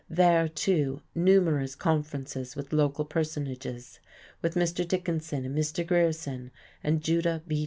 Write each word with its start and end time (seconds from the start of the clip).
There 0.09 0.41
were, 0.41 0.47
too, 0.47 1.03
numerous 1.13 1.75
conferences 1.75 2.55
with 2.55 2.73
local 2.73 3.05
personages, 3.05 3.99
with 4.41 4.55
Mr. 4.55 4.83
Dickinson 4.87 5.45
and 5.45 5.55
Mr. 5.55 5.85
Grierson, 5.85 6.49
and 6.83 7.03
Judah 7.03 7.43
B. 7.47 7.59